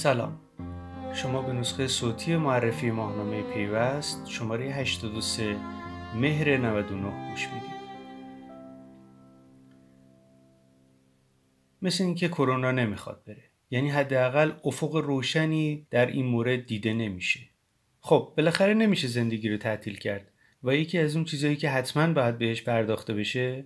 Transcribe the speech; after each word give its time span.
سلام. 0.00 0.40
شما 1.14 1.42
به 1.42 1.52
نسخه 1.52 1.86
صوتی 1.86 2.36
معرفی 2.36 2.90
ماهنامه 2.90 3.42
پیوست 3.42 4.28
شماره 4.28 4.64
83 4.64 5.56
مهر 6.14 6.56
99 6.56 7.30
گوش 7.30 7.48
می‌دید. 7.48 7.70
مثل 11.82 12.04
اینکه 12.04 12.28
کرونا 12.28 12.70
نمی‌خواد 12.70 13.24
بره. 13.26 13.42
یعنی 13.70 13.90
حداقل 13.90 14.52
افق 14.64 14.96
روشنی 14.96 15.86
در 15.90 16.06
این 16.06 16.26
مورد 16.26 16.66
دیده 16.66 16.92
نمیشه. 16.92 17.40
خب 18.00 18.32
بالاخره 18.36 18.74
نمیشه 18.74 19.08
زندگی 19.08 19.48
رو 19.48 19.56
تعطیل 19.56 19.96
کرد 19.96 20.32
و 20.64 20.76
یکی 20.76 20.98
از 20.98 21.16
اون 21.16 21.24
چیزهایی 21.24 21.56
که 21.56 21.70
حتما 21.70 22.12
باید 22.12 22.38
بهش 22.38 22.62
پرداخته 22.62 23.14
بشه 23.14 23.64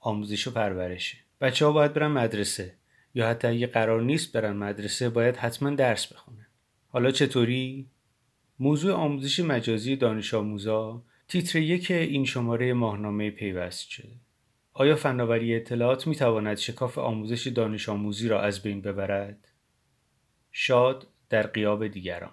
آموزش 0.00 0.46
و 0.46 0.50
پرورشه. 0.50 1.16
بچه 1.40 1.66
ها 1.66 1.72
باید 1.72 1.92
برن 1.92 2.10
مدرسه. 2.10 2.79
یا 3.14 3.28
حتی 3.28 3.48
اگه 3.48 3.66
قرار 3.66 4.02
نیست 4.02 4.32
برن 4.32 4.56
مدرسه 4.56 5.08
باید 5.08 5.36
حتما 5.36 5.70
درس 5.70 6.12
بخونن 6.12 6.46
حالا 6.88 7.10
چطوری؟ 7.10 7.86
موضوع 8.58 8.92
آموزش 8.92 9.40
مجازی 9.40 9.96
دانش 9.96 10.34
آموزا 10.34 11.02
تیتر 11.28 11.58
یک 11.58 11.90
این 11.90 12.24
شماره 12.24 12.72
ماهنامه 12.72 13.30
پیوست 13.30 13.88
شده. 13.88 14.12
آیا 14.72 14.96
فناوری 14.96 15.56
اطلاعات 15.56 16.06
می 16.06 16.16
تواند 16.16 16.56
شکاف 16.56 16.98
آموزش 16.98 17.46
دانش 17.46 17.88
آموزی 17.88 18.28
را 18.28 18.42
از 18.42 18.62
بین 18.62 18.80
ببرد؟ 18.80 19.48
شاد 20.52 21.06
در 21.30 21.46
قیاب 21.46 21.86
دیگران 21.86 22.32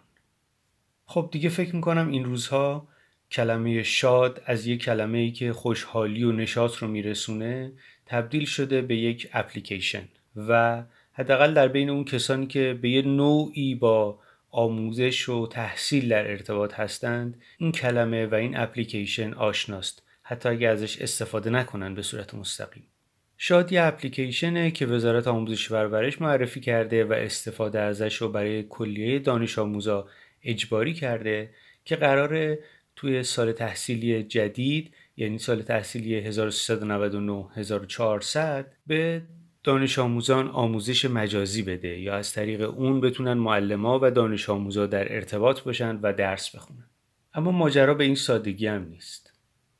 خب 1.05 1.29
دیگه 1.31 1.49
فکر 1.49 1.75
می‌کنم 1.75 2.09
این 2.09 2.25
روزها 2.25 2.87
کلمه 3.31 3.83
شاد 3.83 4.41
از 4.45 4.67
یک 4.67 4.83
کلمه 4.83 5.17
ای 5.17 5.31
که 5.31 5.53
خوشحالی 5.53 6.23
و 6.23 6.31
نشاط 6.31 6.75
رو 6.75 6.87
میرسونه 6.87 7.71
تبدیل 8.05 8.45
شده 8.45 8.81
به 8.81 8.95
یک 8.95 9.29
اپلیکیشن 9.33 10.07
و 10.37 10.83
حداقل 11.13 11.53
در 11.53 11.67
بین 11.67 11.89
اون 11.89 12.03
کسانی 12.03 12.47
که 12.47 12.79
به 12.81 12.89
یه 12.89 13.01
نوعی 13.01 13.75
با 13.75 14.19
آموزش 14.51 15.29
و 15.29 15.47
تحصیل 15.47 16.09
در 16.09 16.31
ارتباط 16.31 16.73
هستند 16.73 17.41
این 17.57 17.71
کلمه 17.71 18.25
و 18.25 18.35
این 18.35 18.57
اپلیکیشن 18.57 19.33
آشناست. 19.33 20.03
حتی 20.23 20.49
اگه 20.49 20.67
ازش 20.67 21.01
استفاده 21.01 21.49
نکنن 21.49 21.95
به 21.95 22.01
صورت 22.01 22.35
مستقیم. 22.35 22.83
شاد 23.37 23.71
یه 23.71 23.83
اپلیکیشنه 23.83 24.71
که 24.71 24.85
وزارت 24.85 25.27
آموزش 25.27 25.71
و 25.71 25.75
پرورش 25.75 26.21
معرفی 26.21 26.59
کرده 26.59 27.05
و 27.05 27.13
استفاده 27.13 27.79
ازش 27.79 28.15
رو 28.15 28.29
برای 28.29 28.63
کلیه 28.63 29.19
دانش 29.19 29.59
آموزا 29.59 30.07
اجباری 30.43 30.93
کرده 30.93 31.49
که 31.85 31.95
قراره 31.95 32.59
توی 32.95 33.23
سال 33.23 33.51
تحصیلی 33.51 34.23
جدید 34.23 34.93
یعنی 35.17 35.37
سال 35.37 35.61
تحصیلی 35.61 36.15
1399 36.15 37.45
1400 37.55 38.73
به 38.87 39.21
دانش 39.67 39.99
آموزان 39.99 40.47
آموزش 40.47 41.05
مجازی 41.05 41.61
بده 41.61 41.99
یا 41.99 42.15
از 42.15 42.33
طریق 42.33 42.61
اون 42.61 43.01
بتونن 43.01 43.33
معلما 43.33 43.99
و 44.01 44.11
دانش 44.11 44.49
آموزا 44.49 44.85
در 44.85 45.15
ارتباط 45.15 45.61
باشن 45.61 45.99
و 46.01 46.13
درس 46.13 46.55
بخونن. 46.55 46.89
اما 47.33 47.51
ماجرا 47.51 47.93
به 47.93 48.03
این 48.03 48.15
سادگی 48.15 48.67
هم 48.67 48.87
نیست. 48.89 49.33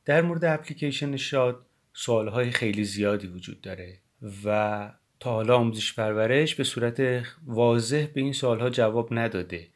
در 0.04 0.22
مورد 0.22 0.44
اپلیکیشن 0.44 1.16
شاد 1.16 1.66
سوالهای 1.92 2.50
خیلی 2.50 2.84
زیادی 2.84 3.26
وجود 3.26 3.60
داره 3.60 3.98
و 4.44 4.90
تا 5.20 5.32
حالا 5.32 5.56
آموزش 5.56 5.94
پرورش 5.94 6.54
به 6.54 6.64
صورت 6.64 7.24
واضح 7.46 8.06
به 8.14 8.20
این 8.20 8.32
سوالها 8.32 8.70
جواب 8.70 9.08
نداده. 9.10 9.68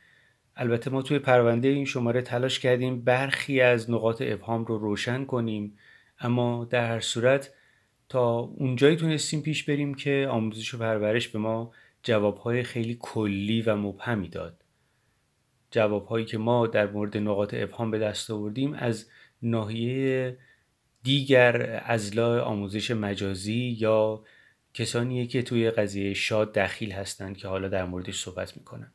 البته 0.56 0.90
ما 0.90 1.02
توی 1.02 1.18
پرونده 1.18 1.68
این 1.68 1.84
شماره 1.84 2.22
تلاش 2.22 2.58
کردیم 2.58 3.04
برخی 3.04 3.60
از 3.60 3.90
نقاط 3.90 4.22
ابهام 4.26 4.64
رو 4.64 4.78
روشن 4.78 5.24
کنیم 5.24 5.78
اما 6.20 6.64
در 6.70 6.88
هر 6.88 7.00
صورت 7.00 7.50
تا 8.12 8.38
اونجایی 8.38 8.96
تونستیم 8.96 9.40
پیش 9.40 9.64
بریم 9.64 9.94
که 9.94 10.28
آموزش 10.30 10.74
و 10.74 10.78
پرورش 10.78 11.28
به 11.28 11.38
ما 11.38 11.72
جوابهای 12.02 12.62
خیلی 12.62 12.96
کلی 13.00 13.62
و 13.62 13.76
مبهمی 13.76 14.28
داد. 14.28 14.64
جوابهایی 15.70 16.24
که 16.24 16.38
ما 16.38 16.66
در 16.66 16.90
مورد 16.90 17.16
نقاط 17.16 17.54
ابهام 17.54 17.90
به 17.90 17.98
دست 17.98 18.30
آوردیم 18.30 18.74
از 18.74 19.06
ناحیه 19.42 20.38
دیگر 21.02 21.82
ازلا 21.84 22.42
آموزش 22.44 22.90
مجازی 22.90 23.76
یا 23.78 24.24
کسانیه 24.74 25.26
که 25.26 25.42
توی 25.42 25.70
قضیه 25.70 26.14
شاد 26.14 26.54
دخیل 26.54 26.92
هستند 26.92 27.36
که 27.36 27.48
حالا 27.48 27.68
در 27.68 27.84
موردش 27.84 28.20
صحبت 28.20 28.56
می‌کنن. 28.56 28.92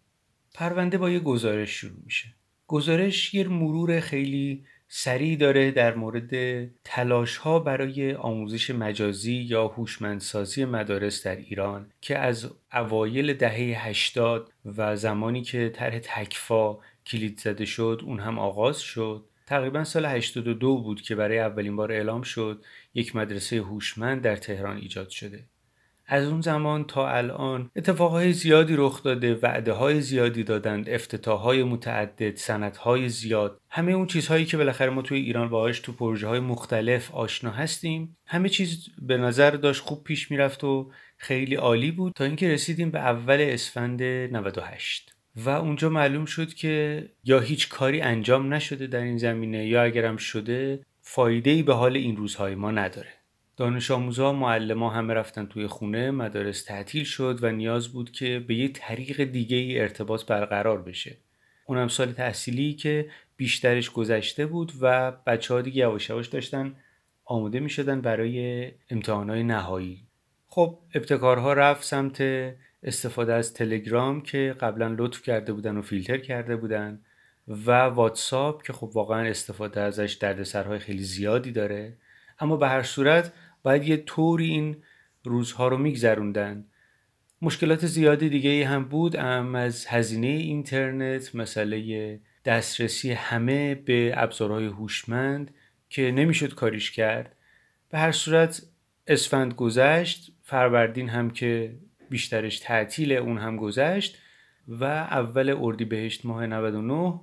پرونده 0.54 0.98
با 0.98 1.10
یه 1.10 1.20
گزارش 1.20 1.70
شروع 1.70 2.00
میشه. 2.06 2.28
گزارش 2.68 3.34
یه 3.34 3.48
مرور 3.48 4.00
خیلی 4.00 4.66
سریع 4.90 5.36
داره 5.36 5.72
در 5.72 5.96
مورد 5.96 6.32
تلاش 6.84 7.38
ها 7.38 7.60
برای 7.60 8.14
آموزش 8.14 8.70
مجازی 8.70 9.34
یا 9.34 9.68
هوشمندسازی 9.68 10.66
مدارس 10.66 11.28
در 11.28 11.36
ایران 11.36 11.92
که 12.02 12.18
از 12.18 12.52
اوایل 12.74 13.34
دهه 13.34 13.88
80 13.88 14.52
و 14.78 14.96
زمانی 14.96 15.42
که 15.42 15.70
طرح 15.70 16.00
تکفا 16.00 16.78
کلید 17.06 17.40
زده 17.40 17.66
شد 17.66 18.02
اون 18.06 18.20
هم 18.20 18.40
آغاز 18.40 18.80
شد. 18.80 19.26
تقریبا 19.46 19.84
سال 19.84 20.06
82 20.06 20.78
بود 20.78 21.02
که 21.02 21.16
برای 21.16 21.40
اولین 21.40 21.76
بار 21.76 21.92
اعلام 21.92 22.22
شد 22.22 22.66
یک 22.94 23.16
مدرسه 23.16 23.58
هوشمند 23.58 24.22
در 24.22 24.36
تهران 24.36 24.78
ایجاد 24.78 25.10
شده. 25.10 25.44
از 26.08 26.28
اون 26.28 26.42
زمان 26.42 26.84
تا 26.84 27.10
الان 27.10 27.72
اتفاقهای 27.76 28.34
زیادی 28.34 28.76
رخ 28.78 29.04
داده 29.04 29.36
وعده 29.36 29.74
های 29.74 30.02
زیادی 30.02 30.44
دادند 30.44 30.90
افتتاح 30.90 31.40
های 31.40 31.64
متعدد 31.64 32.36
سنت 32.36 32.78
های 32.78 33.10
زیاد 33.10 33.62
همه 33.70 33.92
اون 33.92 34.08
چیزهایی 34.08 34.46
که 34.46 34.58
بالاخره 34.58 34.90
ما 34.90 35.02
توی 35.02 35.20
ایران 35.20 35.50
باهاش 35.50 35.80
تو 35.80 35.92
پروژه 35.92 36.28
های 36.28 36.40
مختلف 36.40 37.16
آشنا 37.16 37.52
هستیم. 37.52 38.18
همه 38.26 38.50
چیز 38.50 38.90
به 39.02 39.18
نظر 39.18 39.52
داشت 39.52 39.82
خوب 39.82 40.04
پیش 40.04 40.32
می‌رفت 40.32 40.64
و 40.64 40.92
خیلی 41.18 41.56
عالی 41.56 41.92
بود 41.92 42.14
تا 42.14 42.24
اینکه 42.24 42.50
رسیدیم 42.50 42.92
به 42.92 43.00
اول 43.00 43.38
اسفند 43.42 44.04
98 44.04 45.14
و 45.36 45.50
اونجا 45.50 45.90
معلوم 45.90 46.26
شد 46.26 46.54
که 46.54 47.06
یا 47.24 47.40
هیچ 47.40 47.70
کاری 47.70 48.02
انجام 48.02 48.54
نشده 48.54 48.88
در 48.88 49.02
این 49.02 49.18
زمینه 49.18 49.68
یا 49.68 49.84
اگرم 49.84 50.18
شده 50.18 50.80
فایده 51.02 51.52
ای 51.52 51.64
به 51.64 51.74
حال 51.74 51.96
این 51.96 52.16
روزهای 52.16 52.56
ما 52.56 52.72
نداره. 52.72 53.17
دانش 53.58 53.92
آموزا 53.92 54.34
معلما 54.34 54.90
همه 54.90 55.14
رفتن 55.14 55.46
توی 55.46 55.68
خونه 55.68 56.12
مدارس 56.12 56.64
تعطیل 56.64 57.04
شد 57.04 57.40
و 57.42 57.52
نیاز 57.52 57.88
بود 57.88 58.12
که 58.12 58.40
به 58.48 58.56
یه 58.56 58.68
طریق 58.68 59.24
دیگه 59.24 59.58
ای 59.58 59.80
ارتباط 59.80 60.26
برقرار 60.26 60.82
بشه. 60.82 61.18
اونم 61.66 61.88
سال 61.88 62.12
تحصیلی 62.12 62.74
که 62.74 63.10
بیشترش 63.38 63.90
گذشته 63.90 64.46
بود 64.46 64.72
و 64.82 65.12
بچه 65.12 65.54
ها 65.54 65.62
دیگه 65.62 65.78
یواش 65.78 66.10
یواش 66.10 66.28
داشتن 66.28 66.76
آماده 67.26 67.60
می 67.60 67.70
شدن 67.70 68.02
برای 68.02 68.72
امتحانهای 68.90 69.44
نهایی. 69.44 70.04
خب 70.48 70.78
ابتکارها 70.94 71.54
رفت 71.54 71.84
سمت 71.84 72.24
استفاده 72.84 73.34
از 73.34 73.54
تلگرام 73.54 74.22
که 74.22 74.56
قبلا 74.60 74.96
لطف 74.98 75.22
کرده 75.22 75.54
بودن 75.54 75.78
و 75.78 75.82
فیلتر 75.82 76.18
کرده 76.18 76.56
بودن 76.56 77.00
و 77.48 77.72
واتساپ 77.72 78.64
که 78.64 78.74
خب 78.74 78.90
واقعا 78.94 79.30
استفاده 79.30 79.82
ازش 79.82 80.14
دردسرهای 80.14 80.80
خیلی 80.80 81.04
زیادی 81.04 81.52
داره. 81.52 81.98
اما 82.40 82.58
به 82.58 82.68
هر 82.68 82.84
صورت 82.84 83.32
باید 83.64 83.88
یه 83.88 83.98
طوری 83.98 84.46
این 84.46 84.78
روزها 85.24 85.68
رو 85.68 85.78
میگذروندن. 85.78 86.66
مشکلات 87.42 87.86
زیادی 87.86 88.30
دیگه 88.30 88.68
هم 88.68 88.86
بود 88.86 89.16
اما 89.16 89.58
از 89.58 89.86
هزینه 89.88 90.28
اینترنت 90.28 91.36
مسئله 91.36 92.20
دسترسی 92.46 93.12
همه 93.12 93.76
به 93.76 94.14
ابزارهای 94.18 94.66
هوشمند 94.66 95.54
که 95.90 96.12
نمی‌شد 96.12 96.54
کاریش 96.54 96.92
کرد. 96.92 97.36
به 97.90 97.98
هر 97.98 98.12
صورت 98.12 98.62
اسفند 99.08 99.54
گذشت 99.54 100.32
فروردین 100.44 101.10
هم 101.10 101.30
که 101.30 101.76
بیشترش 102.10 102.60
تعطیل 102.60 103.12
اون 103.12 103.38
هم 103.38 103.58
گذشت 103.58 104.18
و 104.68 104.84
اول 104.84 105.56
اردیبهشت 105.60 106.26
ماه 106.26 106.48
99 106.48 107.20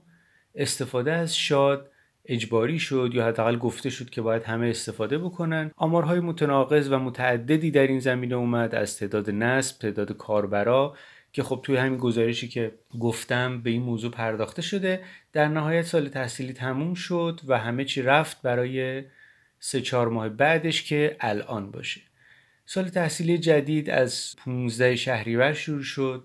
استفاده 0.55 1.13
از 1.13 1.37
شاد 1.37 1.91
اجباری 2.25 2.79
شد 2.79 3.11
یا 3.15 3.27
حداقل 3.27 3.57
گفته 3.57 3.91
شد 3.91 4.11
که 4.11 4.23
باید 4.23 4.43
همه 4.43 4.69
استفاده 4.69 5.19
بکنن. 5.19 5.71
آمارهای 5.77 6.21
متناقض 6.21 6.89
و 6.91 6.99
متعددی 6.99 7.71
در 7.71 7.87
این 7.87 8.01
زمینه 8.01 8.35
اومد 8.35 8.75
از 8.75 8.99
تعداد 8.99 9.31
نصب 9.31 9.79
تعداد 9.79 10.17
کاربرا 10.17 10.95
که 11.33 11.43
خب 11.43 11.61
توی 11.63 11.77
همین 11.77 11.99
گزارشی 11.99 12.49
که 12.49 12.73
گفتم 13.01 13.63
به 13.63 13.71
این 13.71 13.83
موضوع 13.83 14.11
پرداخته 14.11 14.63
شده 14.63 15.01
در 15.33 15.49
نهایت 15.49 15.83
سال 15.83 16.09
تحصیلی 16.09 16.53
تموم 16.53 16.95
شد 16.95 17.41
و 17.47 17.59
همه 17.59 17.85
چی 17.85 18.03
رفت 18.03 18.43
برای 18.43 19.05
سه 19.59 19.81
چهار 19.81 20.09
ماه 20.09 20.29
بعدش 20.29 20.83
که 20.83 21.17
الان 21.21 21.71
باشه. 21.71 22.01
سال 22.67 22.89
تحصیلی 22.89 23.39
جدید 23.39 23.91
از 23.91 24.37
15 24.45 24.97
شهریور 24.97 25.53
شروع 25.53 25.83
شد. 25.83 26.25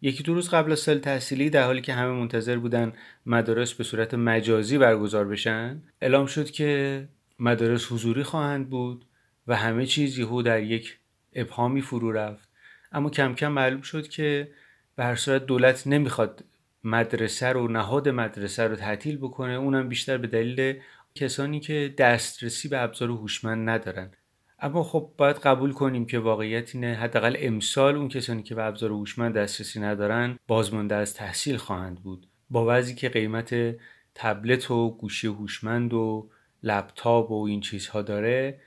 یکی 0.00 0.22
دو 0.22 0.34
روز 0.34 0.48
قبل 0.48 0.72
از 0.72 0.78
سال 0.78 0.98
تحصیلی 0.98 1.50
در 1.50 1.64
حالی 1.64 1.80
که 1.80 1.92
همه 1.92 2.12
منتظر 2.12 2.56
بودن 2.56 2.92
مدارس 3.26 3.74
به 3.74 3.84
صورت 3.84 4.14
مجازی 4.14 4.78
برگزار 4.78 5.28
بشن 5.28 5.82
اعلام 6.00 6.26
شد 6.26 6.50
که 6.50 7.08
مدارس 7.38 7.92
حضوری 7.92 8.22
خواهند 8.22 8.70
بود 8.70 9.04
و 9.46 9.56
همه 9.56 9.86
چیز 9.86 10.18
یهو 10.18 10.42
در 10.42 10.62
یک 10.62 10.98
ابهامی 11.32 11.82
فرو 11.82 12.12
رفت. 12.12 12.48
اما 12.92 13.10
کم 13.10 13.34
کم 13.34 13.52
معلوم 13.52 13.82
شد 13.82 14.08
که 14.08 14.48
به 14.96 15.04
هر 15.04 15.14
صورت 15.14 15.46
دولت 15.46 15.86
نمی‌خواد 15.86 16.44
مدرسه 16.84 17.48
رو 17.48 17.68
نهاد 17.68 18.08
مدرسه 18.08 18.62
رو 18.62 18.76
تعطیل 18.76 19.16
بکنه. 19.16 19.52
اونم 19.52 19.88
بیشتر 19.88 20.16
به 20.16 20.26
دلیل 20.26 20.80
کسانی 21.14 21.60
که 21.60 21.94
دسترسی 21.98 22.68
به 22.68 22.82
ابزار 22.82 23.08
هوشمند 23.08 23.68
ندارن. 23.68 24.10
اما 24.58 24.82
خب 24.82 25.10
باید 25.16 25.36
قبول 25.36 25.72
کنیم 25.72 26.06
که 26.06 26.18
واقعیت 26.18 26.74
اینه 26.74 26.94
حداقل 26.94 27.36
امسال 27.38 27.96
اون 27.96 28.08
کسانی 28.08 28.42
که 28.42 28.54
به 28.54 28.64
ابزار 28.64 28.90
هوشمند 28.90 29.34
دسترسی 29.34 29.80
ندارن 29.80 30.38
بازمانده 30.46 30.94
از 30.94 31.14
تحصیل 31.14 31.56
خواهند 31.56 32.02
بود. 32.02 32.26
با 32.50 32.64
وضعی 32.68 32.94
که 32.94 33.08
قیمت 33.08 33.76
تبلت 34.14 34.70
و 34.70 34.90
گوشی 34.90 35.26
هوشمند 35.26 35.94
و 35.94 36.30
لپتاپ 36.62 37.30
و 37.30 37.44
این 37.44 37.60
چیزها 37.60 38.02
داره 38.02 38.60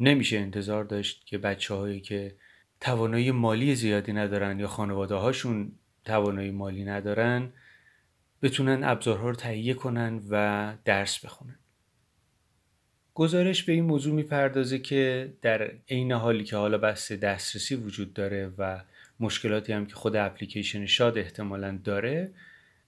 نمیشه 0.00 0.38
انتظار 0.38 0.84
داشت 0.84 1.26
که 1.26 1.38
بچه 1.38 1.74
هایی 1.74 2.00
که 2.00 2.36
توانایی 2.80 3.30
مالی 3.30 3.74
زیادی 3.74 4.12
ندارن 4.12 4.60
یا 4.60 4.68
خانواده 4.68 5.14
هاشون 5.14 5.72
توانایی 6.04 6.50
مالی 6.50 6.84
ندارن 6.84 7.52
بتونن 8.42 8.84
ابزارها 8.84 9.28
رو 9.28 9.34
تهیه 9.34 9.74
کنن 9.74 10.22
و 10.30 10.74
درس 10.84 11.24
بخونن. 11.24 11.58
گزارش 13.14 13.62
به 13.62 13.72
این 13.72 13.84
موضوع 13.84 14.14
می‌پردازه 14.14 14.78
که 14.78 15.32
در 15.42 15.70
عین 15.88 16.12
حالی 16.12 16.44
که 16.44 16.56
حالا 16.56 16.78
بحث 16.78 17.12
دسترسی 17.12 17.74
وجود 17.74 18.12
داره 18.14 18.52
و 18.58 18.80
مشکلاتی 19.20 19.72
هم 19.72 19.86
که 19.86 19.94
خود 19.94 20.16
اپلیکیشن 20.16 20.86
شاد 20.86 21.18
احتمالا 21.18 21.78
داره 21.84 22.30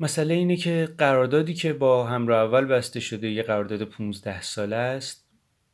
مسئله 0.00 0.35
اینه 0.35 0.56
که 0.56 0.88
قراردادی 0.99 1.55
که 1.55 1.73
با 1.73 2.06
همراه 2.06 2.44
اول 2.44 2.65
بسته 2.65 3.00
شده 3.00 3.31
یه 3.31 3.43
قرارداد 3.43 3.82
15 3.82 4.43
ساله 4.43 4.76
است 4.76 5.25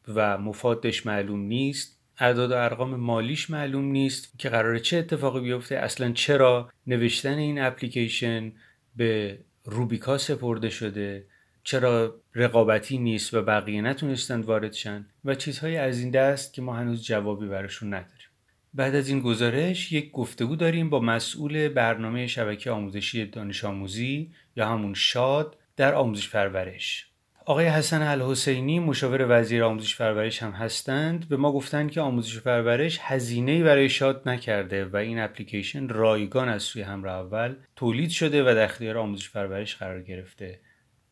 و 0.09 0.39
مفادش 0.39 1.07
معلوم 1.07 1.41
نیست 1.41 1.99
اعداد 2.19 2.51
و 2.51 2.55
ارقام 2.55 2.95
مالیش 2.95 3.51
معلوم 3.51 3.85
نیست 3.85 4.39
که 4.39 4.49
قراره 4.49 4.81
چه 4.81 4.97
اتفاقی 4.97 5.41
بیفته 5.41 5.77
اصلا 5.77 6.13
چرا 6.13 6.71
نوشتن 6.87 7.39
این 7.39 7.61
اپلیکیشن 7.61 8.53
به 8.97 9.39
روبیکا 9.65 10.19
سپرده 10.19 10.71
شده 10.71 11.27
چرا 11.71 12.21
رقابتی 12.35 12.99
نیست 12.99 13.35
و 13.35 13.43
بقیه 13.43 13.83
نتونستند 13.83 14.45
وارد 14.45 14.73
شن 14.73 15.07
و 15.25 15.35
چیزهای 15.35 15.77
از 15.77 16.01
این 16.01 16.11
دست 16.11 16.55
که 16.55 16.63
ما 16.63 16.75
هنوز 16.75 17.05
جوابی 17.05 17.47
براشون 17.47 17.95
نداریم. 17.95 18.29
بعد 18.75 18.95
از 18.95 19.09
این 19.09 19.21
گزارش 19.21 19.93
یک 19.93 20.11
گفتگو 20.11 20.57
داریم 20.57 20.91
با 20.91 21.01
مسئول 21.01 21.69
برنامه 21.69 22.27
شبکه 22.27 22.71
آموزشی 22.71 23.27
دانش 23.27 23.65
آموزی 23.65 24.33
یا 24.57 24.69
همون 24.69 24.95
شاد 24.95 25.57
در 25.77 25.95
آموزش 25.95 26.29
پرورش. 26.29 27.07
آقای 27.47 27.67
حسن 27.67 28.03
الحسینی 28.03 28.79
مشاور 28.79 29.41
وزیر 29.41 29.65
آموزش 29.65 29.97
پرورش 29.97 30.43
هم 30.43 30.51
هستند. 30.51 31.29
به 31.29 31.37
ما 31.37 31.53
گفتند 31.53 31.91
که 31.91 32.01
آموزش 32.01 32.41
پرورش 32.41 32.99
هزینه 33.03 33.63
برای 33.63 33.89
شاد 33.89 34.29
نکرده 34.29 34.85
و 34.85 34.97
این 34.97 35.19
اپلیکیشن 35.21 35.89
رایگان 35.89 36.49
از 36.49 36.63
سوی 36.63 36.83
همراه 36.83 37.15
اول 37.15 37.55
تولید 37.77 38.11
شده 38.11 38.43
و 38.43 38.55
در 38.55 38.65
اختیار 38.65 38.99
آموزش 38.99 39.31
پرورش 39.31 39.77
قرار 39.77 40.03
گرفته. 40.03 40.61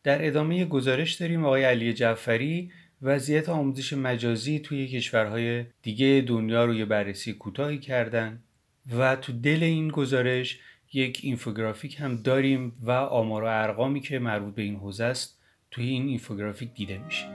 در 0.03 0.27
ادامه 0.27 0.65
گزارش 0.65 1.13
داریم 1.13 1.45
آقای 1.45 1.63
علی 1.63 1.93
جعفری 1.93 2.71
وضعیت 3.01 3.49
آموزش 3.49 3.93
مجازی 3.93 4.59
توی 4.59 4.87
کشورهای 4.87 5.65
دیگه 5.81 6.23
دنیا 6.27 6.65
رو 6.65 6.73
یه 6.73 6.85
بررسی 6.85 7.33
کوتاهی 7.33 7.77
کردن 7.77 8.43
و 8.97 9.15
تو 9.15 9.33
دل 9.33 9.63
این 9.63 9.87
گزارش 9.87 10.59
یک 10.93 11.19
اینفوگرافیک 11.23 11.99
هم 11.99 12.15
داریم 12.15 12.73
و 12.81 12.91
آمار 12.91 13.43
و 13.43 13.47
ارقامی 13.47 13.99
که 13.99 14.19
مربوط 14.19 14.55
به 14.55 14.61
این 14.61 14.75
حوزه 14.75 15.03
است 15.03 15.39
توی 15.71 15.87
این 15.87 16.07
اینفوگرافیک 16.07 16.73
دیده 16.73 16.97
میشه. 16.97 17.25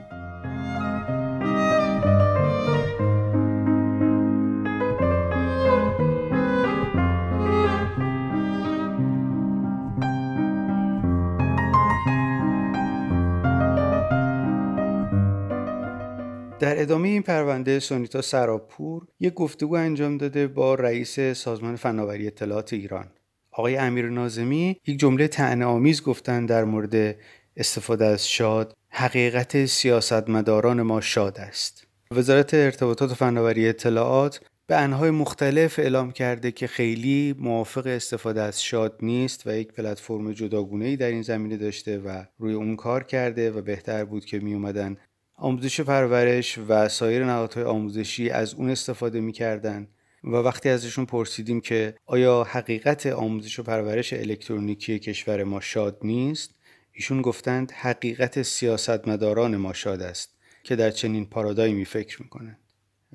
در 16.75 16.81
ادامه 16.81 17.07
این 17.07 17.21
پرونده 17.21 17.79
سونیتا 17.79 18.21
سراپور 18.21 19.07
یک 19.19 19.33
گفتگو 19.33 19.75
انجام 19.75 20.17
داده 20.17 20.47
با 20.47 20.75
رئیس 20.75 21.19
سازمان 21.19 21.75
فناوری 21.75 22.27
اطلاعات 22.27 22.73
ایران. 22.73 23.07
آقای 23.51 23.77
امیر 23.77 24.09
نازمی 24.09 24.77
یک 24.87 24.99
جمله 24.99 25.27
طعنه 25.27 25.65
آمیز 25.65 26.03
گفتن 26.03 26.45
در 26.45 26.63
مورد 26.63 27.15
استفاده 27.57 28.05
از 28.05 28.29
شاد 28.29 28.73
حقیقت 28.89 29.65
سیاستمداران 29.65 30.81
ما 30.81 31.01
شاد 31.01 31.37
است. 31.37 31.87
وزارت 32.11 32.53
ارتباطات 32.53 33.11
و 33.11 33.15
فناوری 33.15 33.69
اطلاعات 33.69 34.39
به 34.67 34.77
انهای 34.77 35.09
مختلف 35.09 35.79
اعلام 35.79 36.11
کرده 36.11 36.51
که 36.51 36.67
خیلی 36.67 37.35
موافق 37.39 37.87
استفاده 37.87 38.41
از 38.41 38.63
شاد 38.63 38.97
نیست 39.01 39.47
و 39.47 39.57
یک 39.57 39.73
پلتفرم 39.73 40.31
جداگونه 40.31 40.95
در 40.95 41.07
این 41.07 41.21
زمینه 41.21 41.57
داشته 41.57 41.99
و 41.99 42.23
روی 42.37 42.53
اون 42.53 42.75
کار 42.75 43.03
کرده 43.03 43.51
و 43.51 43.61
بهتر 43.61 44.05
بود 44.05 44.25
که 44.25 44.39
می 44.39 44.53
اومدن 44.53 44.97
آموزش 45.37 45.81
پرورش 45.81 46.57
و 46.57 46.89
سایر 46.89 47.25
نهادهای 47.25 47.63
آموزشی 47.63 48.29
از 48.29 48.53
اون 48.53 48.69
استفاده 48.69 49.19
می‌کردن 49.19 49.87
و 50.23 50.27
وقتی 50.27 50.69
ازشون 50.69 51.05
پرسیدیم 51.05 51.61
که 51.61 51.95
آیا 52.05 52.43
حقیقت 52.43 53.05
آموزش 53.05 53.59
و 53.59 53.63
پرورش 53.63 54.13
الکترونیکی 54.13 54.99
کشور 54.99 55.43
ما 55.43 55.59
شاد 55.59 55.97
نیست 56.03 56.55
ایشون 56.91 57.21
گفتند 57.21 57.71
حقیقت 57.71 58.41
سیاستمداران 58.41 59.57
ما 59.57 59.73
شاد 59.73 60.01
است 60.01 60.29
که 60.63 60.75
در 60.75 60.91
چنین 60.91 61.25
پارادایمی 61.25 61.85
فکر 61.85 62.21
می‌کنند. 62.21 62.59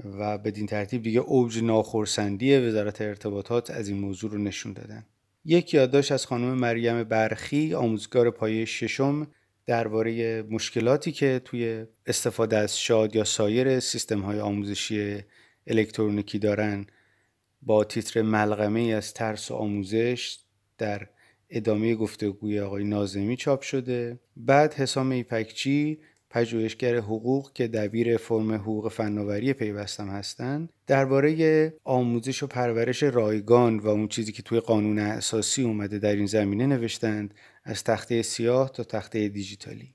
و 0.05 0.39
بدین 0.39 0.67
ترتیب 0.67 1.03
دیگه 1.03 1.21
اوج 1.21 1.63
ناخرسندی 1.63 2.57
وزارت 2.57 3.01
ارتباطات 3.01 3.71
از 3.71 3.89
این 3.89 3.99
موضوع 3.99 4.31
رو 4.31 4.39
نشون 4.39 4.73
دادن. 4.73 5.07
یک 5.45 5.75
یادداشت 5.75 6.13
از 6.13 6.27
خانم 6.27 6.55
مریم 6.55 7.05
برخی 7.05 7.75
آموزگار 7.75 8.31
پایه 8.31 8.65
ششم 8.65 9.27
درباره 9.67 10.43
مشکلاتی 10.43 11.13
که 11.13 11.41
توی 11.45 11.87
استفاده 12.07 12.57
از 12.57 12.81
شاد 12.81 13.17
یا 13.17 13.25
سایر 13.25 13.81
سیستم 13.81 14.21
های 14.21 14.41
آموزشی 14.41 15.25
الکترونیکی 15.67 16.39
دارن 16.39 16.87
با 17.63 17.85
تیتر 17.85 18.23
ملغمه 18.23 18.81
از 18.81 19.15
ترس 19.15 19.51
و 19.51 19.55
آموزش 19.55 20.39
در 20.79 21.09
ادامه 21.51 21.95
گفتگوی 21.95 22.61
آقای 22.61 22.85
نازمی 22.85 23.37
چاپ 23.37 23.63
شده. 23.63 24.19
بعد 24.37 24.75
حسام 24.75 25.11
ایپکچی 25.11 25.99
پژوهشگر 26.31 26.97
حقوق 26.97 27.53
که 27.53 27.69
دبیر 27.69 28.17
فرم 28.17 28.53
حقوق 28.53 28.89
فناوری 28.89 29.53
پیوستم 29.53 30.09
هستند 30.09 30.73
درباره 30.87 31.75
آموزش 31.85 32.43
و 32.43 32.47
پرورش 32.47 33.03
رایگان 33.03 33.79
و 33.79 33.89
اون 33.89 34.09
چیزی 34.09 34.33
که 34.33 34.43
توی 34.43 34.61
قانون 34.61 34.99
اساسی 34.99 35.63
اومده 35.63 35.99
در 35.99 36.17
این 36.17 36.27
زمینه 36.27 36.67
نوشتند 36.67 37.35
از 37.65 37.85
تخته 37.85 38.23
سیاه 38.23 38.73
تا 38.73 38.85
تخته 38.85 39.29
دیجیتالی. 39.29 39.95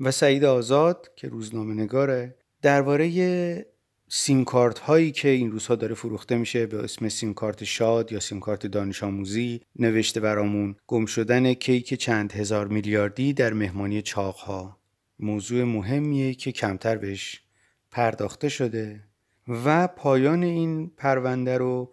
و 0.00 0.10
سعید 0.10 0.44
آزاد 0.44 1.10
که 1.16 1.28
روزنامه 1.28 1.74
نگاره 1.74 2.36
درباره 2.62 3.66
سیم 4.08 4.44
کارت 4.44 4.78
هایی 4.78 5.12
که 5.12 5.28
این 5.28 5.50
روزها 5.50 5.74
داره 5.74 5.94
فروخته 5.94 6.36
میشه 6.36 6.66
به 6.66 6.84
اسم 6.84 7.08
سیم 7.08 7.34
کارت 7.34 7.64
شاد 7.64 8.12
یا 8.12 8.20
سیم 8.20 8.40
کارت 8.40 8.66
دانش 8.66 9.02
آموزی 9.02 9.60
نوشته 9.78 10.20
برامون 10.20 10.76
گم 10.86 11.06
شدن 11.06 11.54
کیک 11.54 11.94
چند 11.94 12.32
هزار 12.32 12.68
میلیاردی 12.68 13.32
در 13.32 13.52
مهمانی 13.52 14.02
چاق 14.02 14.36
ها 14.36 14.78
موضوع 15.18 15.64
مهمیه 15.64 16.34
که 16.34 16.52
کمتر 16.52 16.96
بهش 16.96 17.42
پرداخته 17.90 18.48
شده 18.48 19.00
و 19.48 19.88
پایان 19.88 20.42
این 20.42 20.90
پرونده 20.96 21.58
رو 21.58 21.92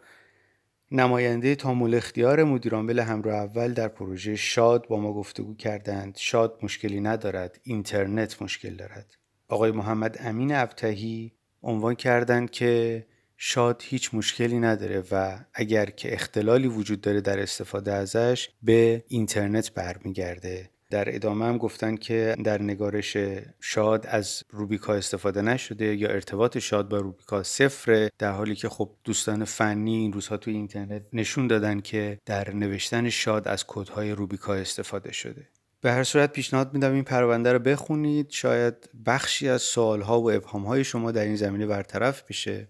نماینده 0.92 1.56
تامول 1.56 1.96
اختیار 1.96 2.44
مدیرعامل 2.44 3.00
همراه 3.00 3.36
اول 3.36 3.74
در 3.74 3.88
پروژه 3.88 4.36
شاد 4.36 4.88
با 4.88 5.00
ما 5.00 5.14
گفتگو 5.14 5.56
کردند. 5.56 6.18
شاد 6.18 6.60
مشکلی 6.64 7.02
ندارد 7.02 7.60
اینترنت 7.64 8.42
مشکل 8.42 8.76
دارد. 8.76 9.18
آقای 9.48 9.72
محمد 9.72 10.18
امین 10.20 10.56
ابتهی 10.56 11.32
عنوان 11.64 11.96
کردند 11.96 12.52
که 12.52 13.06
شاد 13.38 13.82
هیچ 13.86 14.14
مشکلی 14.14 14.60
نداره 14.60 15.04
و 15.12 15.40
اگر 15.54 15.86
که 15.86 16.14
اختلالی 16.14 16.68
وجود 16.68 17.02
داره 17.02 17.22
در 17.22 17.40
استفاده 17.40 17.94
ازش 17.94 18.50
به 18.64 19.04
اینترنت 19.08 19.74
برمیگرده. 19.74 20.70
در 20.94 21.16
ادامه 21.16 21.46
هم 21.46 21.58
گفتن 21.58 21.96
که 21.96 22.36
در 22.44 22.62
نگارش 22.62 23.18
شاد 23.60 24.08
از 24.08 24.44
روبیکا 24.50 24.94
استفاده 24.94 25.42
نشده 25.42 25.96
یا 25.96 26.10
ارتباط 26.10 26.58
شاد 26.58 26.90
با 26.90 26.98
روبیکا 26.98 27.44
صفره 27.44 28.12
در 28.18 28.32
حالی 28.32 28.56
که 28.56 28.70
خب 28.70 28.90
دوستان 29.04 29.46
فنی 29.46 29.96
این 29.96 30.14
روزها 30.14 30.38
توی 30.38 30.54
اینترنت 30.54 31.02
نشون 31.14 31.48
دادن 31.48 31.80
که 31.80 32.20
در 32.26 32.54
نوشتن 32.54 33.10
شاد 33.10 33.48
از 33.48 33.68
کدهای 33.68 34.12
روبیکا 34.12 34.54
استفاده 34.54 35.12
شده. 35.12 35.48
به 35.82 35.92
هر 35.92 36.04
صورت 36.04 36.34
پیشنهاد 36.34 36.74
میدم 36.74 36.94
این 36.94 37.04
پرونده 37.04 37.54
رو 37.54 37.60
بخونید. 37.60 38.30
شاید 38.30 38.90
بخشی 39.06 39.50
از 39.50 39.62
سوالها 39.62 40.22
و 40.22 40.32
ابهامهای 40.32 40.84
شما 40.84 41.12
در 41.12 41.24
این 41.24 41.36
زمینه 41.36 41.66
برطرف 41.66 42.24
بشه. 42.24 42.68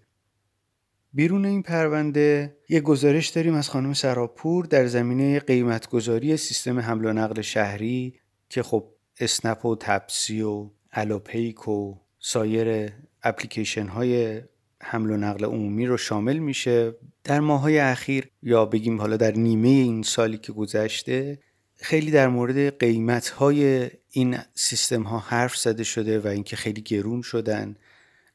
بیرون 1.14 1.44
این 1.44 1.62
پرونده 1.62 2.56
یه 2.68 2.80
گزارش 2.80 3.28
داریم 3.28 3.54
از 3.54 3.68
خانم 3.68 3.92
سراپور 3.92 4.64
در 4.64 4.86
زمینه 4.86 5.40
قیمتگذاری 5.40 6.36
سیستم 6.36 6.78
حمل 6.78 7.04
و 7.04 7.12
نقل 7.12 7.40
شهری 7.40 8.20
که 8.48 8.62
خب 8.62 8.88
اسنپ 9.20 9.64
و 9.64 9.76
تپسی 9.80 10.42
و 10.42 10.70
الوپیک 10.92 11.68
و 11.68 11.94
سایر 12.18 12.92
اپلیکیشن 13.22 13.86
های 13.86 14.42
حمل 14.82 15.10
و 15.10 15.16
نقل 15.16 15.44
عمومی 15.44 15.86
رو 15.86 15.96
شامل 15.96 16.38
میشه. 16.38 16.94
در 17.24 17.40
ماهای 17.40 17.78
اخیر 17.78 18.30
یا 18.42 18.64
بگیم 18.64 19.00
حالا 19.00 19.16
در 19.16 19.32
نیمه 19.32 19.68
این 19.68 20.02
سالی 20.02 20.38
که 20.38 20.52
گذشته 20.52 21.38
خیلی 21.76 22.10
در 22.10 22.28
مورد 22.28 22.78
قیمت 22.78 23.28
های 23.28 23.90
این 24.10 24.38
سیستم 24.54 25.02
ها 25.02 25.18
حرف 25.18 25.56
زده 25.56 25.84
شده 25.84 26.20
و 26.20 26.26
اینکه 26.26 26.56
خیلی 26.56 26.82
گرون 26.82 27.22
شدن. 27.22 27.76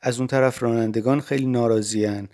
از 0.01 0.17
اون 0.17 0.27
طرف 0.27 0.63
رانندگان 0.63 1.21
خیلی 1.21 1.45
ناراضیان 1.45 2.29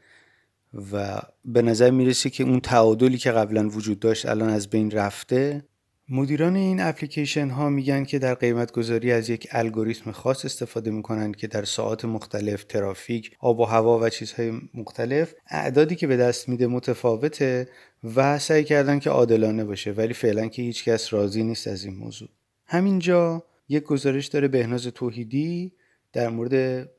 و 0.91 1.22
به 1.46 1.62
نظر 1.62 1.91
می‌رسه 1.91 2.29
که 2.29 2.44
اون 2.44 2.60
تعادلی 2.60 3.17
که 3.17 3.32
قبلا 3.32 3.70
وجود 3.70 4.00
داشت 4.00 4.25
الان 4.25 4.50
از 4.50 4.70
بین 4.70 4.91
رفته 4.91 5.65
مدیران 6.10 6.55
این 6.55 6.82
اپلیکیشن 6.82 7.50
ها 7.50 7.70
میگن 7.70 8.03
که 8.03 8.20
در 8.20 8.34
قیمت 8.34 8.72
گذاری 8.72 9.12
از 9.12 9.29
یک 9.29 9.48
الگوریتم 9.51 10.12
خاص 10.12 10.46
استفاده 10.46 10.91
می‌کنن 10.91 11.32
که 11.32 11.48
در 11.48 11.63
ساعات 11.63 12.05
مختلف 12.05 12.63
ترافیک، 12.63 13.32
آب 13.39 13.60
و 13.60 13.65
هوا 13.65 14.00
و 14.00 14.10
چیزهای 14.10 14.51
مختلف 14.74 15.34
اعدادی 15.50 15.96
که 15.96 16.08
به 16.08 16.17
دست 16.17 16.50
میده 16.50 16.67
متفاوته 16.67 17.67
و 18.15 18.39
سعی 18.39 18.63
کردن 18.63 19.00
که 19.00 19.10
عادلانه 19.10 19.65
باشه 19.65 19.91
ولی 19.91 20.13
فعلا 20.13 20.48
که 20.48 20.62
هیچ 20.62 20.84
کس 20.84 21.13
راضی 21.13 21.44
نیست 21.44 21.67
از 21.67 21.86
این 21.86 21.96
موضوع. 21.96 22.29
همینجا 22.65 23.44
یک 23.70 23.84
گزارش 23.84 24.27
داره 24.27 24.48
بهناز 24.48 24.88
توحیدی 24.88 25.74
در 26.13 26.29
مورد 26.29 26.53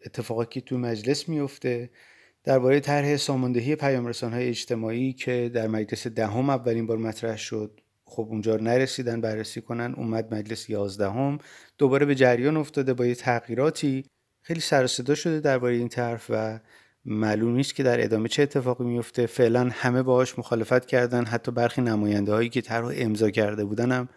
اتفاقاتی 0.06 0.61
که 0.61 0.66
تو 0.66 0.78
مجلس 0.78 1.28
میفته 1.28 1.90
درباره 2.46 2.80
طرح 2.80 3.16
ساماندهی 3.16 3.76
های 4.22 4.48
اجتماعی 4.48 5.12
که 5.12 5.50
در 5.54 5.66
مجلس 5.66 6.06
دهم 6.06 6.50
اولین 6.50 6.86
بار 6.86 6.98
مطرح 6.98 7.36
شد 7.36 7.80
خب 8.04 8.26
اونجا 8.30 8.56
نرسیدن 8.56 9.20
بررسی 9.20 9.60
کنن 9.60 9.94
اومد 9.96 10.34
مجلس 10.34 10.70
یازدهم 10.70 11.38
دوباره 11.78 12.06
به 12.06 12.14
جریان 12.14 12.56
افتاده 12.56 12.94
با 12.94 13.06
یه 13.06 13.14
تغییراتی. 13.14 14.04
خیلی 14.42 14.60
سر 14.60 14.86
صدا 14.86 15.14
شده 15.14 15.40
درباره 15.40 15.74
این 15.74 15.88
طرح 15.88 16.22
و 16.30 16.60
معلوم 17.04 17.54
نیست 17.54 17.74
که 17.74 17.82
در 17.82 18.04
ادامه 18.04 18.28
چه 18.28 18.42
اتفاقی 18.42 18.84
میفته. 18.84 19.26
فعلا 19.26 19.68
همه 19.72 20.02
باهاش 20.02 20.38
مخالفت 20.38 20.86
کردن 20.86 21.24
حتی 21.24 21.52
برخی 21.52 21.82
نماینده 21.82 22.32
هایی 22.32 22.48
که 22.48 22.60
طرح 22.60 22.92
امضا 22.96 23.30
کرده 23.30 23.64
بودن 23.64 23.92
هم 23.92 24.08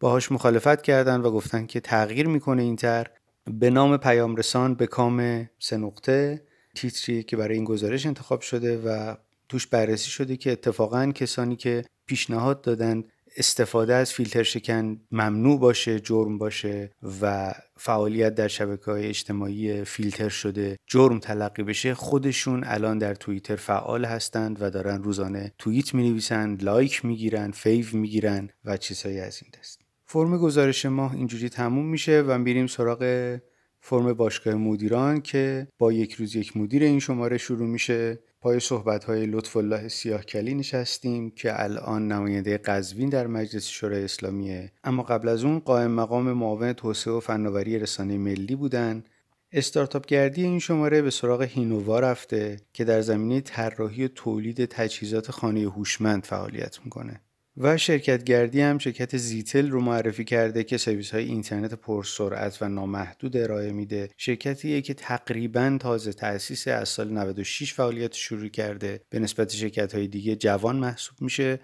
باهاش 0.00 0.32
مخالفت 0.32 0.82
کردن 0.82 1.20
و 1.20 1.30
گفتن 1.30 1.66
که 1.66 1.80
تغییر 1.80 2.28
می‌کنه 2.28 2.62
این 2.62 2.76
طرح. 2.76 3.10
به 3.50 3.70
نام 3.70 3.96
پیام 3.96 4.36
رسان 4.36 4.74
به 4.74 4.86
کام 4.86 5.48
سه 5.58 5.76
نقطه. 5.76 6.42
تیتری 6.74 7.22
که 7.22 7.36
برای 7.36 7.54
این 7.54 7.64
گزارش 7.64 8.06
انتخاب 8.06 8.40
شده 8.40 8.78
و 8.78 9.14
توش 9.48 9.66
بررسی 9.66 10.10
شده 10.10 10.36
که 10.36 10.52
اتفاقا 10.52 11.12
کسانی 11.12 11.56
که 11.56 11.84
پیشنهاد 12.06 12.62
دادند 12.62 13.04
استفاده 13.36 13.94
از 13.94 14.12
فیلتر 14.12 14.42
شکن 14.42 15.00
ممنوع 15.10 15.60
باشه 15.60 16.00
جرم 16.00 16.38
باشه 16.38 16.90
و 17.22 17.54
فعالیت 17.76 18.34
در 18.34 18.48
شبکه 18.48 18.90
های 18.90 19.06
اجتماعی 19.06 19.84
فیلتر 19.84 20.28
شده 20.28 20.76
جرم 20.86 21.18
تلقی 21.18 21.62
بشه 21.62 21.94
خودشون 21.94 22.64
الان 22.66 22.98
در 22.98 23.14
توییتر 23.14 23.56
فعال 23.56 24.04
هستند 24.04 24.62
و 24.62 24.70
دارن 24.70 25.02
روزانه 25.02 25.52
توییت 25.58 25.94
می 25.94 26.10
نویسند 26.10 26.64
لایک 26.64 27.04
می 27.04 27.16
گیرن 27.16 27.50
fave 27.50 27.86
می 27.92 28.08
گیرن 28.08 28.50
و 28.64 28.76
چیزهایی 28.76 29.20
از 29.20 29.40
این 29.42 29.52
دست. 29.60 29.80
فرم 30.06 30.38
گزارش 30.38 30.86
ما 30.86 31.10
اینجوری 31.12 31.48
تموم 31.48 31.86
میشه 31.86 32.24
و 32.26 32.38
میریم 32.38 32.66
سراغ 32.66 33.38
فرم 33.80 34.12
باشگاه 34.12 34.54
مدیران 34.54 35.20
که 35.20 35.68
با 35.78 35.92
یک 35.92 36.12
روز 36.12 36.36
یک 36.36 36.56
مدیر 36.56 36.82
این 36.82 37.00
شماره 37.00 37.38
شروع 37.38 37.68
میشه. 37.68 38.18
پای 38.40 38.60
صحبت 38.60 39.04
های 39.04 39.26
لطف 39.26 39.56
الله 39.56 39.88
سیاهکلی 39.88 40.54
نشستیم 40.54 41.30
که 41.30 41.62
الان 41.62 42.12
نماینده 42.12 42.58
قزوین 42.58 43.08
در 43.08 43.26
مجلس 43.26 43.66
شورای 43.66 44.04
اسلامیه 44.04 44.72
اما 44.84 45.02
قبل 45.02 45.28
از 45.28 45.44
اون 45.44 45.58
قائم 45.58 45.90
مقام 45.90 46.32
معاون 46.32 46.72
توسعه 46.72 47.14
و 47.14 47.20
فناوری 47.20 47.78
رسانه 47.78 48.18
ملی 48.18 48.54
بودن. 48.54 49.04
استارتاپ 49.52 50.06
گردی 50.06 50.44
این 50.44 50.58
شماره 50.58 51.02
به 51.02 51.10
سراغ 51.10 51.42
هینووا 51.42 52.00
رفته 52.00 52.56
که 52.72 52.84
در 52.84 53.00
زمینه 53.00 53.40
طراحی 53.40 54.04
و 54.04 54.08
تولید 54.08 54.64
تجهیزات 54.64 55.30
خانه 55.30 55.60
هوشمند 55.60 56.24
فعالیت 56.24 56.78
می‌کنه. 56.84 57.20
و 57.62 57.76
شرکت 57.76 58.24
گردی 58.24 58.60
هم 58.60 58.78
شرکت 58.78 59.16
زیتل 59.16 59.70
رو 59.70 59.80
معرفی 59.80 60.24
کرده 60.24 60.64
که 60.64 60.78
سرویس 60.78 61.10
های 61.10 61.24
اینترنت 61.24 61.74
پرسرعت 61.74 62.58
و 62.62 62.68
نامحدود 62.68 63.36
ارائه 63.36 63.72
میده. 63.72 64.10
شرکتیه 64.16 64.82
که 64.82 64.94
تقریبا 64.94 65.76
تازه 65.80 66.12
تأسیس 66.12 66.68
از 66.68 66.88
سال 66.88 67.10
96 67.10 67.72
فعالیت 67.72 68.12
شروع 68.12 68.48
کرده. 68.48 69.00
به 69.10 69.18
نسبت 69.18 69.50
شرکت 69.50 69.94
های 69.94 70.08
دیگه 70.08 70.36
جوان 70.36 70.76
محسوب 70.76 71.22
میشه. 71.22 71.60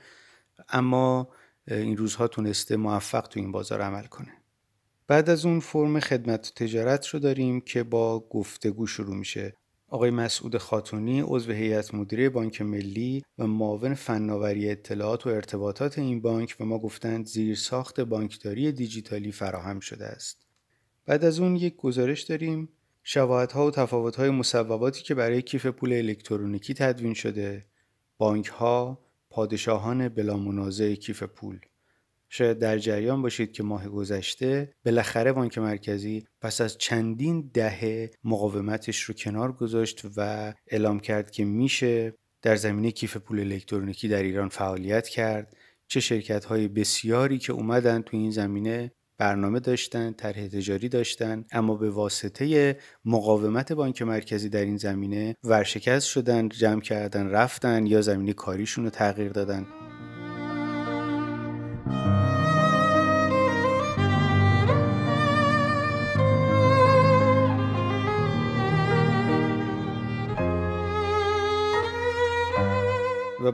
اما 0.68 1.28
این 1.68 1.96
روزها 1.96 2.28
تونسته 2.28 2.76
موفق 2.76 3.26
تو 3.26 3.40
این 3.40 3.52
بازار 3.52 3.80
عمل 3.80 4.06
کنه. 4.06 4.32
بعد 5.08 5.30
از 5.30 5.46
اون 5.46 5.60
فرم 5.60 6.00
خدمت 6.00 6.48
و 6.48 6.64
تجارت 6.64 7.06
رو 7.08 7.18
داریم 7.18 7.60
که 7.60 7.82
با 7.82 8.20
گفتگو 8.20 8.86
شروع 8.86 9.16
میشه. 9.16 9.56
آقای 9.88 10.10
مسعود 10.10 10.58
خاتونی 10.58 11.20
عضو 11.20 11.52
هیئت 11.52 11.94
مدیره 11.94 12.28
بانک 12.28 12.62
ملی 12.62 13.22
و 13.38 13.46
معاون 13.46 13.94
فناوری 13.94 14.70
اطلاعات 14.70 15.26
و 15.26 15.30
ارتباطات 15.30 15.98
این 15.98 16.20
بانک 16.20 16.56
به 16.56 16.64
ما 16.64 16.78
گفتند 16.78 17.26
زیر 17.26 17.54
ساخت 17.54 18.00
بانکداری 18.00 18.72
دیجیتالی 18.72 19.32
فراهم 19.32 19.80
شده 19.80 20.04
است. 20.06 20.46
بعد 21.06 21.24
از 21.24 21.40
اون 21.40 21.56
یک 21.56 21.76
گزارش 21.76 22.22
داریم 22.22 22.68
ها 23.54 23.66
و 23.66 23.70
تفاوت‌های 23.70 24.30
مصوباتی 24.30 25.02
که 25.02 25.14
برای 25.14 25.42
کیف 25.42 25.66
پول 25.66 25.92
الکترونیکی 25.92 26.74
تدوین 26.74 27.14
شده، 27.14 27.66
بانک‌ها، 28.18 28.98
پادشاهان 29.30 30.08
بلا 30.08 30.36
منازع 30.36 30.94
کیف 30.94 31.22
پول 31.22 31.58
شاید 32.28 32.58
در 32.58 32.78
جریان 32.78 33.22
باشید 33.22 33.52
که 33.52 33.62
ماه 33.62 33.88
گذشته 33.88 34.72
بالاخره 34.84 35.32
بانک 35.32 35.58
مرکزی 35.58 36.26
پس 36.40 36.60
از 36.60 36.78
چندین 36.78 37.50
دهه 37.54 38.10
مقاومتش 38.24 39.00
رو 39.02 39.14
کنار 39.14 39.52
گذاشت 39.52 40.02
و 40.16 40.52
اعلام 40.66 41.00
کرد 41.00 41.30
که 41.30 41.44
میشه 41.44 42.14
در 42.42 42.56
زمینه 42.56 42.90
کیف 42.90 43.16
پول 43.16 43.40
الکترونیکی 43.40 44.08
در 44.08 44.22
ایران 44.22 44.48
فعالیت 44.48 45.08
کرد. 45.08 45.56
چه 45.88 46.00
شرکت 46.00 46.44
های 46.44 46.68
بسیاری 46.68 47.38
که 47.38 47.52
اومدن 47.52 48.02
تو 48.02 48.16
این 48.16 48.30
زمینه 48.30 48.92
برنامه 49.18 49.60
داشتن 49.60 50.12
طرح 50.12 50.46
تجاری 50.48 50.88
داشتن 50.88 51.44
اما 51.52 51.74
به 51.74 51.90
واسطه 51.90 52.76
مقاومت 53.04 53.72
بانک 53.72 54.02
مرکزی 54.02 54.48
در 54.48 54.64
این 54.64 54.76
زمینه 54.76 55.36
ورشکست 55.44 56.06
شدن 56.06 56.48
جمع 56.48 56.80
کردن 56.80 57.28
رفتن 57.30 57.86
یا 57.86 58.00
زمینه 58.00 58.32
کاریشون 58.32 58.84
رو 58.84 58.90
تغییر 58.90 59.32
دادن. 59.32 59.66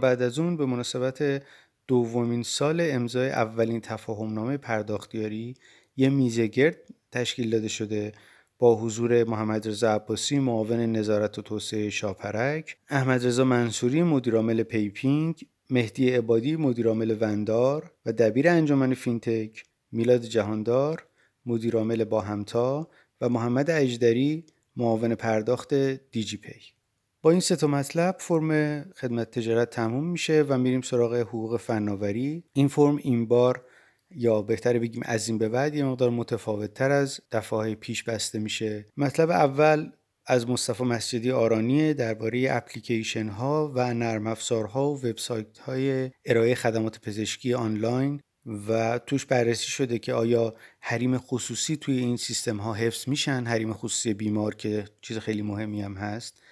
بعد 0.02 0.22
از 0.22 0.38
اون 0.38 0.56
به 0.56 0.66
مناسبت 0.66 1.42
دومین 1.86 2.42
سال 2.42 2.80
امضای 2.80 3.28
اولین 3.28 3.80
تفاهم 3.80 4.34
نامه 4.34 4.56
پرداختیاری 4.56 5.54
یه 5.96 6.08
میزگرد 6.08 6.76
تشکیل 7.12 7.50
داده 7.50 7.68
شده 7.68 8.12
با 8.58 8.76
حضور 8.76 9.24
محمد 9.24 9.68
رضا 9.68 9.94
عباسی 9.94 10.38
معاون 10.38 10.80
نظارت 10.80 11.38
و 11.38 11.42
توسعه 11.42 11.90
شاپرک، 11.90 12.76
احمد 12.88 13.26
رضا 13.26 13.44
منصوری 13.44 14.02
مدیرعامل 14.02 14.62
پیپینگ، 14.62 15.46
مهدی 15.70 16.10
عبادی 16.10 16.56
مدیرعامل 16.56 17.16
وندار 17.20 17.92
و 18.06 18.12
دبیر 18.12 18.48
انجمن 18.48 18.94
فینتک، 18.94 19.64
میلاد 19.92 20.22
جهاندار 20.22 21.06
مدیرعامل 21.46 22.04
باهمتا 22.04 22.88
و 23.20 23.28
محمد 23.28 23.70
اژدری 23.70 24.44
معاون 24.76 25.14
پرداخت 25.14 25.74
دیجی 25.74 26.36
پی. 26.36 26.81
با 27.22 27.30
این 27.30 27.40
سه 27.40 27.56
تا 27.56 27.66
مطلب 27.66 28.16
فرم 28.18 28.82
خدمت 28.82 29.30
تجارت 29.30 29.70
تموم 29.70 30.04
میشه 30.04 30.44
و 30.48 30.58
میریم 30.58 30.80
سراغ 30.80 31.14
حقوق 31.14 31.56
فناوری. 31.56 32.44
این 32.52 32.68
فرم 32.68 32.96
این 32.96 33.28
بار 33.28 33.64
یا 34.10 34.42
بهتره 34.42 34.78
بگیم 34.78 35.02
از 35.04 35.28
این 35.28 35.38
به 35.38 35.48
بعد 35.48 35.74
یه 35.74 35.84
مقدار 35.84 36.10
متفاوت 36.10 36.74
تر 36.74 36.90
از 36.90 37.20
دفعه 37.32 37.74
پیش 37.74 38.02
بسته 38.02 38.38
میشه. 38.38 38.86
مطلب 38.96 39.30
اول 39.30 39.90
از 40.26 40.48
مصطفی 40.48 40.84
مسجدی 40.84 41.30
آرانی 41.30 41.94
درباره 41.94 42.46
اپلیکیشن 42.50 43.28
ها 43.28 43.72
و 43.74 43.94
نرم 43.94 44.26
افزارها 44.26 44.90
و 44.90 44.98
وبسایت 44.98 45.58
های 45.58 46.10
ارائه 46.24 46.54
خدمات 46.54 47.00
پزشکی 47.00 47.54
آنلاین 47.54 48.20
و 48.68 48.98
توش 48.98 49.26
بررسی 49.26 49.66
شده 49.66 49.98
که 49.98 50.14
آیا 50.14 50.54
حریم 50.80 51.18
خصوصی 51.18 51.76
توی 51.76 51.98
این 51.98 52.16
سیستم 52.16 52.56
ها 52.56 52.74
حفظ 52.74 53.08
میشن. 53.08 53.44
حریم 53.44 53.72
خصوصی 53.72 54.14
بیمار 54.14 54.54
که 54.54 54.84
چیز 55.00 55.18
خیلی 55.18 55.42
مهمی 55.42 55.82
هم 55.82 55.94
هست. 55.94 56.42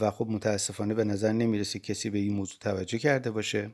و 0.00 0.10
خب 0.10 0.26
متاسفانه 0.28 0.94
به 0.94 1.04
نظر 1.04 1.32
نمی‌رسه 1.32 1.78
کسی 1.78 2.10
به 2.10 2.18
این 2.18 2.32
موضوع 2.32 2.58
توجه 2.60 2.98
کرده 2.98 3.30
باشه. 3.30 3.70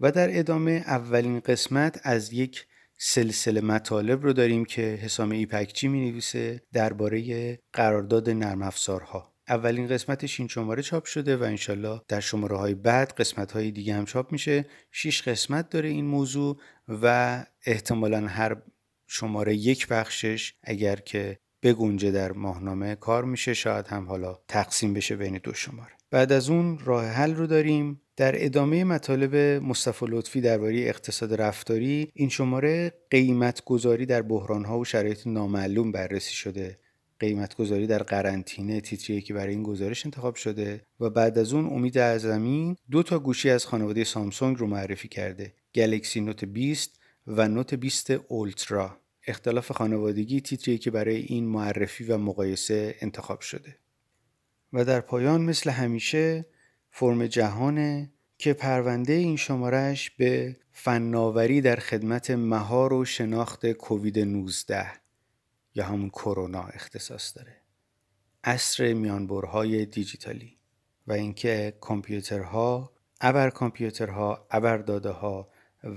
و 0.00 0.12
در 0.12 0.38
ادامه 0.38 0.84
اولین 0.86 1.40
قسمت 1.40 2.00
از 2.02 2.32
یک 2.32 2.66
سلسله 2.98 3.60
مطالب 3.60 4.22
رو 4.22 4.32
داریم 4.32 4.64
که 4.64 4.82
حسام 4.82 5.30
ایپکچی 5.30 5.88
می 5.88 6.10
نویسه 6.10 6.62
درباره 6.72 7.58
قرارداد 7.72 8.30
نرم 8.30 8.62
افزارها. 8.62 9.34
اولین 9.48 9.88
قسمتش 9.88 10.40
این 10.40 10.48
شماره 10.48 10.82
چاپ 10.82 11.04
شده 11.04 11.36
و 11.36 11.42
انشالله 11.42 12.00
در 12.08 12.20
شماره 12.20 12.56
های 12.56 12.74
بعد 12.74 13.12
قسمت 13.12 13.52
های 13.52 13.70
دیگه 13.70 13.94
هم 13.94 14.04
چاپ 14.04 14.32
میشه. 14.32 14.66
شیش 14.90 15.22
قسمت 15.22 15.70
داره 15.70 15.88
این 15.88 16.04
موضوع 16.04 16.60
و 16.88 17.46
احتمالا 17.66 18.26
هر 18.26 18.56
شماره 19.06 19.54
یک 19.54 19.88
بخشش 19.88 20.54
اگر 20.62 20.96
که 20.96 21.38
بگنجه 21.64 22.10
در 22.10 22.32
ماهنامه 22.32 22.94
کار 22.94 23.24
میشه 23.24 23.54
شاید 23.54 23.86
هم 23.86 24.08
حالا 24.08 24.38
تقسیم 24.48 24.94
بشه 24.94 25.16
بین 25.16 25.40
دو 25.42 25.54
شماره. 25.54 25.92
بعد 26.10 26.32
از 26.32 26.50
اون 26.50 26.78
راه 26.84 27.06
حل 27.06 27.34
رو 27.34 27.46
داریم. 27.46 28.00
در 28.16 28.44
ادامه 28.44 28.84
مطالب 28.84 29.34
مصطفی 29.64 30.06
لطفی 30.08 30.40
درباره 30.40 30.78
اقتصاد 30.78 31.34
رفتاری 31.34 32.10
این 32.14 32.28
شماره 32.28 32.92
قیمت 33.10 33.64
گذاری 33.64 34.06
در 34.06 34.22
بحران 34.22 34.64
ها 34.64 34.78
و 34.78 34.84
شرایط 34.84 35.26
نامعلوم 35.26 35.92
بررسی 35.92 36.34
شده. 36.34 36.78
قیمت 37.20 37.56
گذاری 37.56 37.86
در 37.86 38.02
قرنطینه 38.02 38.80
تیتریه 38.80 39.20
که 39.20 39.34
برای 39.34 39.54
این 39.54 39.62
گزارش 39.62 40.06
انتخاب 40.06 40.34
شده. 40.34 40.80
و 41.00 41.10
بعد 41.10 41.38
از 41.38 41.52
اون 41.52 41.66
امید 41.66 41.98
اعظمی 41.98 42.76
دو 42.90 43.02
تا 43.02 43.18
گوشی 43.18 43.50
از 43.50 43.66
خانواده 43.66 44.04
سامسونگ 44.04 44.58
رو 44.58 44.66
معرفی 44.66 45.08
کرده. 45.08 45.54
گلکسی 45.74 46.20
نوت 46.20 46.44
20 46.44 47.00
و 47.26 47.48
نوت 47.48 47.74
20 47.74 48.10
اولترا. 48.10 49.03
اختلاف 49.26 49.72
خانوادگی 49.72 50.40
تیتریه 50.40 50.78
که 50.78 50.90
برای 50.90 51.16
این 51.16 51.46
معرفی 51.46 52.04
و 52.04 52.18
مقایسه 52.18 52.94
انتخاب 53.00 53.40
شده. 53.40 53.76
و 54.72 54.84
در 54.84 55.00
پایان 55.00 55.40
مثل 55.40 55.70
همیشه 55.70 56.46
فرم 56.90 57.26
جهانه 57.26 58.12
که 58.38 58.52
پرونده 58.52 59.12
این 59.12 59.36
شمارش 59.36 60.10
به 60.10 60.56
فناوری 60.72 61.60
در 61.60 61.76
خدمت 61.76 62.30
مهار 62.30 62.92
و 62.92 63.04
شناخت 63.04 63.72
کووید 63.72 64.18
19 64.18 64.86
یا 65.74 65.84
همون 65.84 66.10
کرونا 66.10 66.62
اختصاص 66.62 67.36
داره. 67.36 67.56
اصر 68.44 68.92
میانبرهای 68.92 69.86
دیجیتالی 69.86 70.58
و 71.06 71.12
اینکه 71.12 71.76
کامپیوترها 71.80 72.92
ابر 73.20 73.50
کامپیوترها 73.50 74.46
ابر 74.50 74.76
داده 74.76 75.10
ها 75.10 75.50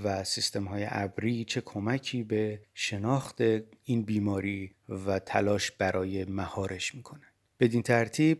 و 0.04 0.24
سیستم 0.24 0.64
های 0.64 0.86
ابری 0.88 1.44
چه 1.44 1.60
کمکی 1.60 2.22
به 2.22 2.60
شناخت 2.74 3.40
این 3.84 4.02
بیماری 4.02 4.70
و 4.88 5.18
تلاش 5.18 5.70
برای 5.70 6.24
مهارش 6.24 6.94
می‌کنن 6.94 7.28
بدین 7.60 7.82
ترتیب 7.82 8.38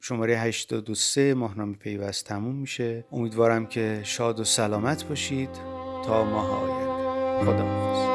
شماره 0.00 0.38
83 0.38 1.34
ماهنامه 1.34 1.74
پیوست 1.74 2.24
تموم 2.24 2.54
میشه. 2.54 3.04
امیدوارم 3.12 3.66
که 3.66 4.00
شاد 4.04 4.40
و 4.40 4.44
سلامت 4.44 5.04
باشید. 5.04 5.50
تا 6.04 6.24
ماه 6.24 6.50
آینده. 6.50 7.44
خدا 7.44 8.09